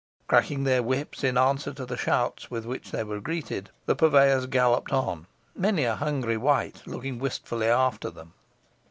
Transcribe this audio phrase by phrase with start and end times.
[0.27, 4.47] Cracking their whips in answer to the shouts with which they were greeted, the purveyors
[4.47, 8.33] galloped on, many a hungry wight looking wistfully after them.